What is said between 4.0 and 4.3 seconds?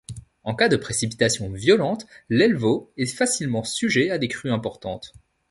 à des